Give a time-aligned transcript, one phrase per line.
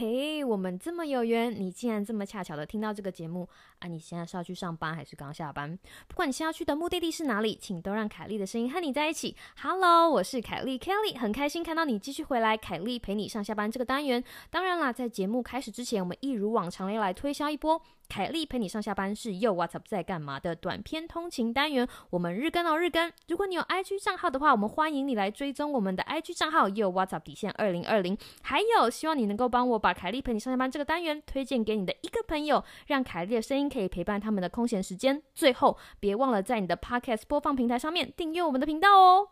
[0.00, 3.46] 嘿，我们这么有缘，你竟然这么恰巧的听到这个节目
[3.80, 3.86] 啊！
[3.86, 5.78] 你现在是要去上班还是刚下班？
[6.08, 9.36] 不管你现在去的目的地是哪里，请都让凯莉的声音和你在一起。
[9.60, 12.56] Hello，我是凯莉 Kelly，很开心看到你继续回来。
[12.56, 17.82] 凯莉陪你上下班这个单元，当然啦，在节目开始之前，我们一如往常要来推销一波。
[18.10, 23.10] 凯莉陪你上下班是又 What's Up 在干嘛的短篇通勤单元，我们日更哦日更。
[23.28, 28.18] 如果你有 IG 账号的话，我们欢迎你来追踪我们的 IG 账号又 What's Up 底线二零二零。
[28.42, 35.22] 还有，希望你能够帮我把凯莉陪你上下班这个单元推荐给你的一个朋友，让凯莉的声音可以陪伴他们的空闲时间。
[35.32, 39.28] 最后，别忘了在你的 Podcast 播放平台上面订阅我们的频道哦。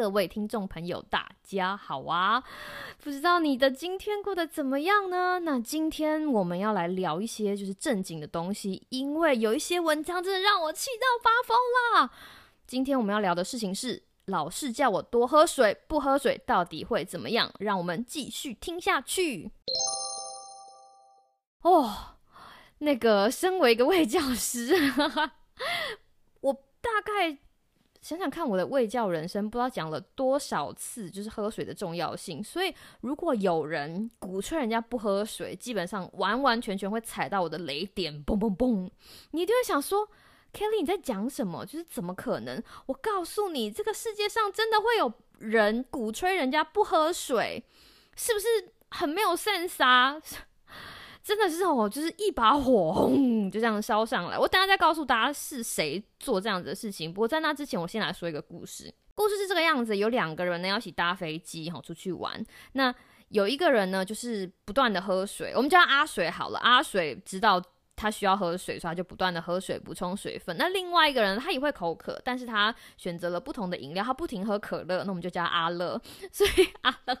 [0.00, 2.42] 各位听众朋友，大家好啊！
[3.04, 5.40] 不知道你的今天过得怎么样呢？
[5.40, 11.58] 那今天我们要来聊一些就是正经的东西，因为有一些文章真的让我气到发疯
[11.92, 12.10] 了。
[12.66, 17.52] 今天我们要聊的事情是，老是叫我多喝水，不喝水到底会怎么样？
[17.58, 19.52] 让我们继续听下去。
[21.60, 22.16] 哦，
[22.78, 24.74] 那个身为一个位教师，
[26.40, 27.36] 我大概。
[28.00, 32.42] 想想看，我的卫教人生不知道讲了多少次，就是喝水的重要性。
[32.42, 38.90] 所以，如果有人鼓吹人家不喝水，基本上完完全全会踩到我的雷点，嘣嘣嘣！
[39.32, 40.08] 你就会想说
[40.52, 41.66] ，Kelly 你在讲什么？
[41.66, 42.62] 就是怎么可能？
[42.86, 47.62] 我告诉你，这个世界上真的会有人鼓吹人家不喝水，
[48.16, 48.46] 是不是
[48.88, 50.20] 很没有善杀？
[51.22, 54.38] 真的是哦，就是一把火，轰就这样烧上来。
[54.38, 57.12] 我等下再告诉大家是谁做这样子的事情。
[57.12, 58.92] 不过在那之前，我先来说一个故事。
[59.14, 62.42] 故事是这个样子：有两个人呢要一起搭飞机，哈，出去玩。
[62.72, 62.94] 那
[63.28, 66.58] 有一个人呢，就是不断的喝水，我们叫阿水好了。
[66.60, 67.62] 阿水知道
[67.94, 70.56] 他需要喝水，所以他就不断的喝水，补充水分。
[70.56, 75.04] 那另外一个人，他也会口渴，但是他选择了不同的饮料，他不停喝可乐。
[75.04, 76.00] 那我们就叫阿乐。
[76.32, 77.16] 所以阿乐。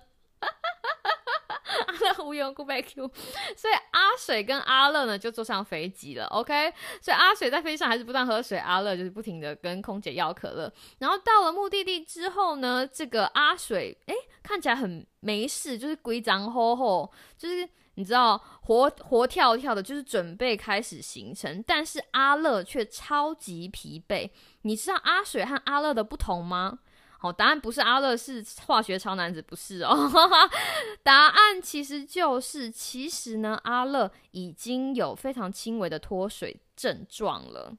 [1.86, 3.08] 阿乐无缘无故被 Q，
[3.56, 6.26] 所以阿水跟阿乐呢就坐上飞机了。
[6.26, 10.72] OK，所以阿水在飞机上还是不断喝水，阿乐就是不停的跟空姐要可乐。
[10.98, 21.62] 然后到了目的地之后呢，这个阿水哎看起来很没事，就是规张吼吼，就是你知道活活跳跳的，就是准备开始行程。
[21.66, 24.30] 但是阿乐却超级疲惫。
[24.62, 26.78] 你知道阿水和阿乐的不同吗？
[27.22, 30.10] 好，答案不是阿乐，是化学超男子，不是哦。
[31.04, 37.76] 答案其实就是，其实呢，阿乐已经有非常轻微的脱水症状了。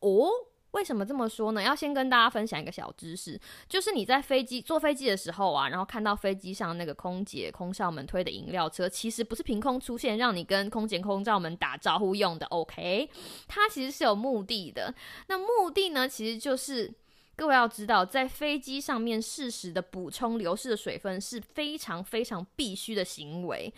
[0.00, 0.30] 哦，
[0.70, 1.62] 为什么这么说呢？
[1.62, 3.38] 要先跟大家分享一个小知识，
[3.68, 12.46] 就是你在飞机坐飞机的时候啊，然后看到飞机上那个空姐、空少们推的饮料车，其实不是凭空出现让你跟空姐、空少们打招呼用的。
[12.46, 13.10] OK，
[13.46, 14.94] 它其实是有目的的。
[15.26, 16.94] 那目的呢，其实就是。
[17.42, 23.74] 各位要知道，在飞机上面适时的补充流失的水分是非常非常必须的行为，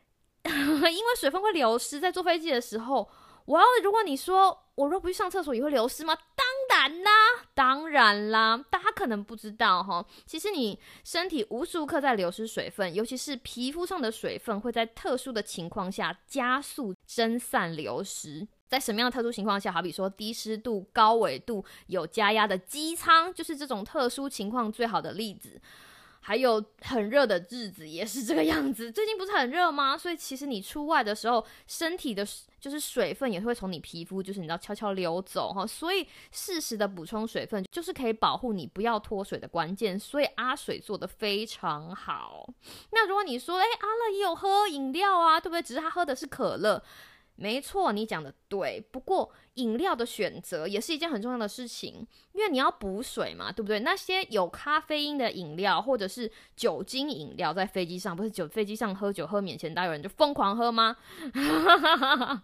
[0.44, 1.98] 因为水分会流失。
[1.98, 3.08] 在坐飞机的时候，
[3.46, 6.14] 我要如果你说我若不去上厕所也会流失吗？
[6.36, 7.10] 当然啦，
[7.54, 18.46] 当然啦，大家可能不知道哈，其实你身体无时无刻在流失水分，尤其是皮肤上的水分会在特殊的情况下加速蒸散流失。
[18.68, 25.60] 在什么样的特殊情况下，好比说低湿度、高纬度、有加压的机舱，就是这种特殊情况最好的例子。
[26.20, 28.92] 还有很热的日子也是这个样子。
[28.92, 29.96] 最近不是很热吗？
[29.96, 32.26] 所以其实你出外的时候，身体的
[32.60, 35.66] 就是水分也会从你皮肤，就是你知道悄悄流走哈。
[35.66, 39.98] 所以适时的补充水分，就是可以保护你不要脱水的关键。
[39.98, 42.46] 所以阿水做的非常好。
[42.90, 45.62] 那如果你说，哎，阿乐也有喝饮料啊，对不对？
[45.62, 46.82] 只是他喝的是可乐。
[47.40, 48.84] 没错，你讲的对。
[48.90, 53.78] 不过饮料的选择也是一件很重要的事情，因为你要补水嘛，对不对？
[53.78, 60.96] 那些有咖啡因的饮料或者是酒精饮料，在飞机上不是酒飞机上喝酒喝免钱，大有人就疯狂喝吗？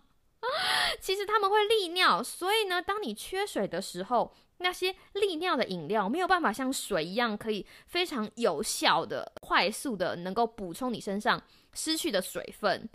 [1.00, 11.42] 其实他们会利尿，所以呢，当你缺水的时候，那些利尿的饮料没有办法像水一样，可以非常有效的、快速的能够补充你身上
[11.72, 12.88] 失去的水分。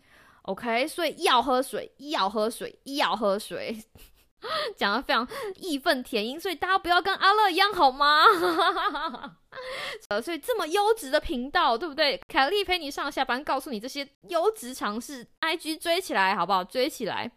[0.44, 3.78] OK，所以要喝水，要喝水，要喝水，
[4.76, 5.28] 讲的非常
[5.58, 8.24] 义愤填膺，所以大家不要跟阿乐一样好吗？
[10.10, 12.20] 呃，所以这么优质的频道，对不对？
[12.28, 16.64] 凯莉陪你上下班，告诉你这些优质常识，IG 追起来好不好？
[16.64, 17.32] 追起来，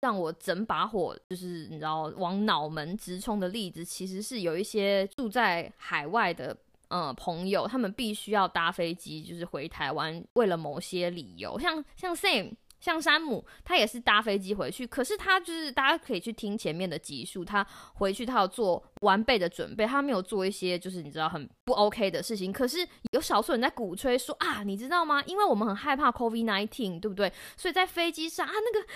[0.00, 6.56] 让我整把火就是你知道往脑门直冲的例子，其实是有一些住在海外的。
[6.90, 17.64] 嗯，朋友他们必须要搭飞机，就是回台湾，为了某些理由，像像 Sam 像山姆，他也是搭飞机回去，可是他就是大家可以去听前面的集数，他
[17.94, 22.50] 回去他要做完备的准备，他没有做一些就是你知道很不 OK 的事情。
[22.50, 22.78] 可是
[23.12, 25.22] 有少数人在鼓吹说啊，你知道吗？
[25.26, 27.30] 因为我们很害怕 COVID nineteen，对不对？
[27.56, 28.86] 所以在飞机上啊，那个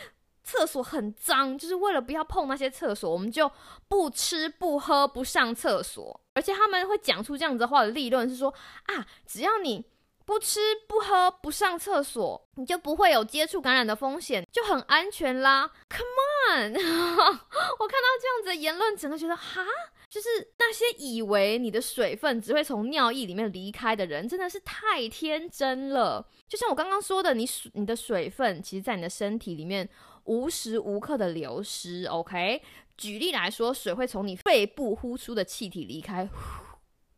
[0.42, 3.52] 厕所很脏，就是为了不要碰那些厕所，我们就
[3.86, 6.22] 不吃不喝不上厕所。
[6.34, 8.52] 而且他们会讲出这样子的话的立论是说
[8.86, 9.84] 啊，只要你。
[10.26, 10.58] 不吃
[10.88, 15.70] 不喝不上厕所，你就不会有接触感染的风险，就很安全啦。
[15.90, 19.62] Come on， 我看到这样子的言论，整个觉得哈，
[20.08, 20.28] 就是
[20.58, 26.26] 那些以为你的水分只会从尿液里面离开的人，真的是太天真了。
[26.48, 29.86] 就像我刚刚说的，你水你的水分，其实在你的身体里面
[30.24, 32.06] 无时无刻的流失。
[32.06, 32.62] OK，
[32.96, 36.28] 举例来说，水会从你肺部呼出的气体离开。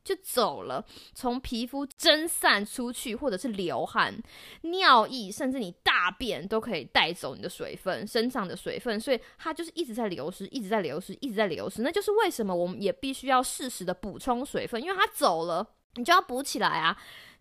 [0.05, 0.85] 就走了，
[1.15, 4.17] 从皮肤蒸散出去，或者是流汗、
[4.61, 11.83] 尿液，甚至你大便都可以带走你的水分，身上的水分，所以它就是一直在流失，一直在流失，一直在流失。
[11.83, 16.97] 那就是为什么我们也必须要适时的补充水分，因为它走了，你就要补起来啊。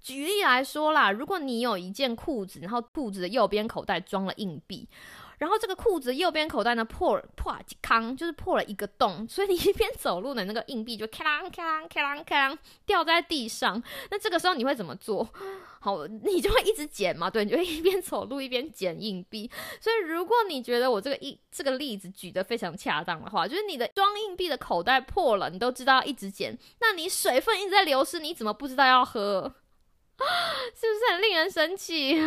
[0.05, 4.87] 举例来说啦，如果你有一件裤子，然后裤子的右边口袋装了硬币。
[5.39, 13.81] 然后这个裤子右边口袋呢破破几康，就是破了一个洞，所以你一边走路的那个硬币就咔啷咔啷咔啷咔啷掉在地上。
[14.11, 15.27] 那这个时候你会怎么做？
[15.79, 19.49] 好，你就会一直捡嘛，对，你就会一边走路一边捡硬币。
[19.81, 29.53] 所以如果你觉得我这个一这个例子举得非常恰当的话，就是你的装硬币的口袋破了，你都知道一直捡，那你水分一直在流失，你怎么不知道要喝？
[30.73, 32.19] 是不是很令人生气？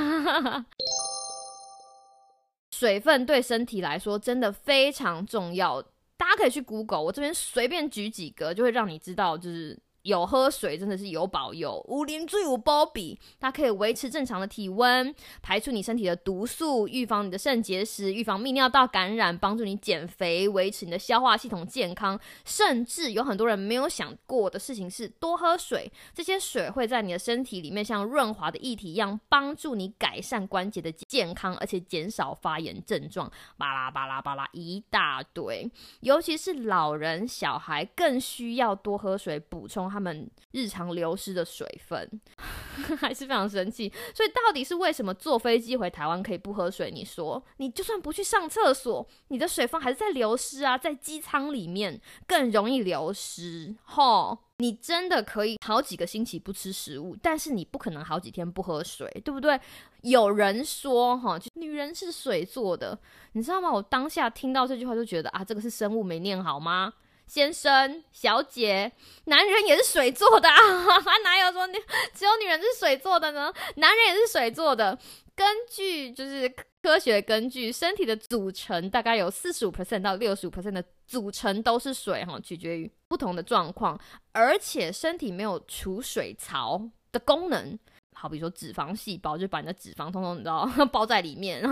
[2.71, 5.83] 水分对身体来说真的非常重要，
[6.17, 9.79] 大家可以去 Google，我这边随便举几个，就会让你知道，就是。
[10.09, 22.19] 有喝水真的是有保佑，五零最有包比，它可以维持正常的体温，排出你身体的毒素，预防你的肾结石，预防泌尿道感染，帮助你减肥，维持你的消化系统健康。
[22.47, 33.31] 甚至有很多人没有想过的事情是多喝水，这些水会在你的身体里面像润滑的液体一样，帮助你改善关节的健康，而且减少发炎症状。
[33.59, 35.71] 巴拉巴拉巴拉一大堆，
[36.01, 39.87] 尤其是老人、小孩更需要多喝水补充。
[39.99, 42.09] 他们日常流失的水分
[43.01, 46.89] 还是非常生气，所以到底是为什么坐飞机回台湾可以不喝水？
[46.89, 53.75] 你说，你就算不去上厕所，你的水分还是在流失啊，在机舱里面更容易流失。
[53.83, 59.61] 吼，你真的可以好几个星期不吃食物，但是你不可能好几天不喝水，对不对？
[60.03, 62.97] 有人说，哈，女人是水做的，
[63.33, 63.73] 你知道吗？
[63.73, 66.95] 我当下听到这句话就觉得啊，这个是生物没念好吗？
[67.29, 68.91] 先生、小姐，
[69.27, 70.57] 男人也是水做的啊！
[71.23, 71.75] 哪有说你
[72.15, 73.53] 只有女人是水做的呢？
[73.77, 74.99] 男人也是水做的。
[75.37, 76.53] 根据就是
[76.83, 83.97] 科学根据，身体的组成大概有四十五 percent 到六十五 percent 的组成都是水哈，取决于不同的状况。
[84.33, 86.81] 而且身体没有储水槽
[87.13, 87.79] 的功能，
[88.17, 91.63] 好比说脂肪细胞就把你的脂肪通通你知道 包在里面。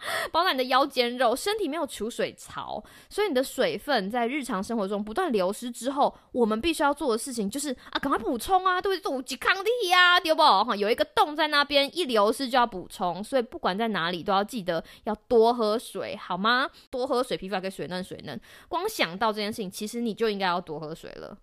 [0.32, 9.10] 包在你的腰间肉，身体没有储水槽，所以你的水分在日常生活中不断流失之后，我们必须要做的事情就是啊，赶快补充啊，对不对？
[9.10, 10.42] 补抗力呀，对不？
[10.42, 16.68] 哈，有一个洞在那边，一流失就要补充，所以不管在哪里都要记得要多喝水，好吗？
[16.90, 18.40] 多喝水，皮肤可以水嫩水嫩。
[18.68, 21.36] 光想到这件事情，其实你就应该要多喝水了。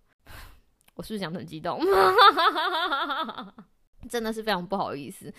[0.94, 1.80] 我是不是讲的很激动？
[4.10, 5.32] 真的是非常不好意思。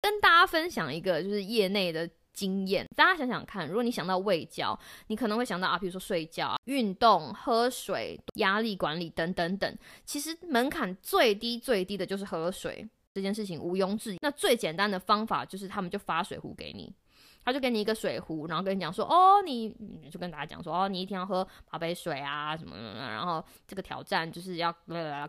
[0.00, 4.78] 跟大家分享一个就是业内的经验，大家想想看，如果你想到胃交，
[5.08, 9.78] 你可能会想到啊，比如说睡觉、运动、喝水、压力管理等等等。
[10.04, 14.18] 其实门槛最低最低的就是喝水这件事情，毋庸置疑。
[14.20, 16.94] 那最简单的方法就是他们就发水壶给你。
[17.44, 19.70] 他就给你一个水壶，然后跟你讲说，哦，你
[20.10, 24.74] 就跟大家讲说，哦，你一天要喝八杯水啊，什么什么，然后这个挑战就是要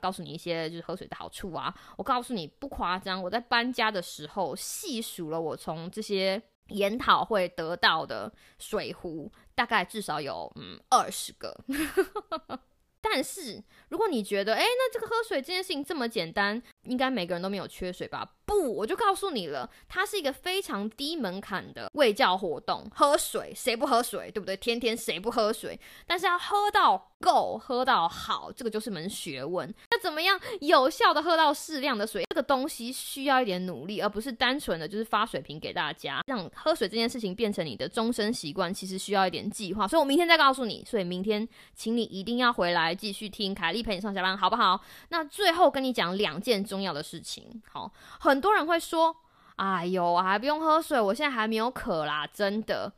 [0.01, 1.73] 告诉你一些就是喝水的好处啊。
[1.97, 11.55] 我告诉你不夸张，我在搬家的时候细数了我从这些研讨会得到的水壶，大概至少有嗯二十个。
[13.03, 18.27] 但是如果你觉得，哎，那这个喝水这件事情这么简单，应该每个人都没有缺水吧？
[18.45, 22.85] 不，我就告诉你了，它是一个非常低门槛的喂教活动。
[22.93, 24.57] 喝水，谁不喝水，对不对？
[24.57, 25.79] 天天谁不喝水？
[26.05, 29.73] 但是要喝到够，喝到好，这个就是门学问。
[29.89, 32.25] 那怎么样有效的喝到适量的水？
[32.29, 36.21] 这个东西需要一点努力，而不是单纯的就是发水瓶给大家。
[36.27, 39.87] 让喝水这件事情变成你的终身习惯，其实需要一点计划。
[39.87, 40.83] 所以我明天再告诉你。
[40.85, 44.81] 所以明天，请你一定要回来继续听凯莉陪你上下班，好不好？
[45.09, 47.61] 那最后跟你讲两件重要的事情。
[47.69, 48.39] 好，很。
[48.39, 49.13] 多人会说
[49.57, 52.93] 哎呦，还不用喝水，我现在还没有渴啦，真的。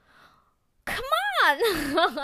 [0.85, 1.01] Come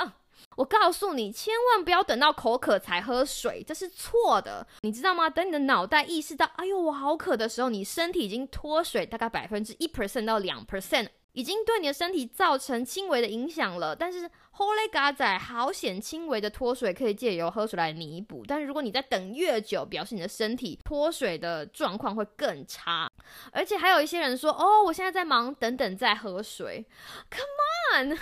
[0.05, 0.13] on，
[0.55, 5.27] 我告诉你，千万不要等到口渴才喝水，这是错的，你知道吗？
[5.29, 11.09] 等你的脑袋意识到，哎呦，我好渴的时候，你身体已经脱水大概百分之一 percent 到两 percent。
[11.33, 18.43] 已经对你的身体造成轻微的影响了，但是 Holy God 仔好险，轻微的脱水可以借由喝水来弥补。
[18.47, 23.09] 但是如果你在等越久，表示你的身体脱水的状况会更差。
[23.51, 26.85] 而且还有一些人说，哦，我现在在忙，等等再喝水。
[27.29, 28.19] Come on。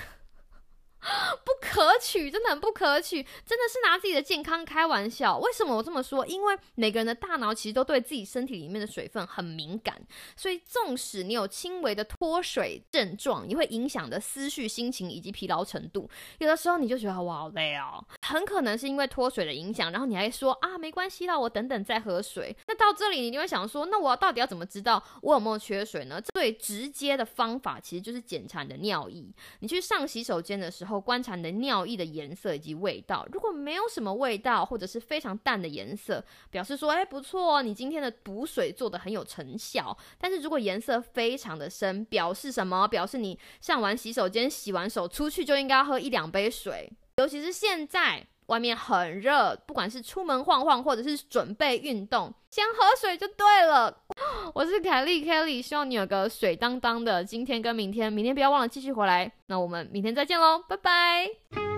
[1.46, 5.38] 不可可取，真的很不可取，真的是拿自己的健康开玩笑。
[5.38, 6.26] 为什么我这么说？
[6.26, 9.96] 因为每个人的大脑其实都对自己身体里面的水分很敏感，
[10.36, 16.10] 所以纵使你有轻微的脱水症状，也会影响的思绪、心情以及疲劳程度。
[16.40, 22.58] 有的时候你就觉得我好累哦，很可能是因为脱水的影响，然后你还说啊没关系啦，我等等再喝水。
[22.68, 26.20] 那到这里你就会想说，那我到底要怎么知道我有没有缺水呢？
[26.34, 29.24] 最直接的方法其实就是检查你的尿液。
[29.60, 30.98] 你去上洗手间的时候。
[31.00, 39.96] 观察你的尿尿液的颜色以及味道，如果没有什么味道，或者是非常淡的颜色，表示说，哎，不错，你今天的补水做的很有成效。
[40.18, 42.88] 但是如果颜色非常的深，表示什么？
[42.88, 48.26] 表示你上完洗手间、洗完手出去就应该要喝一两杯水，尤其是现在。
[48.48, 53.96] 外面很热，不管是出门晃晃，或者是准备运动，先喝水就对了。
[54.54, 59.32] 我是凯莉凯莉希望你有个水当当的今天跟明天，明天不要忘了继续回来。
[59.46, 61.77] 那我们明天再见喽，拜拜。